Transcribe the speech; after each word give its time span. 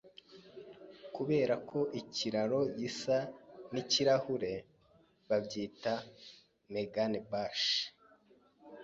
Kubera 1.15 1.53
ko 1.69 1.79
ikiraro 2.01 2.59
gisa 2.77 3.17
nikirahure, 3.71 4.53
babyita 5.27 5.93
Meganebashi. 6.73 7.81